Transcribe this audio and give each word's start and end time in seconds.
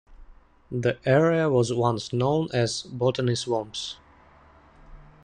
The 0.71 0.97
area 1.05 1.47
was 1.47 1.71
once 1.71 2.11
known 2.11 2.49
as 2.51 2.81
Botany 2.81 3.35
Swamps. 3.35 3.97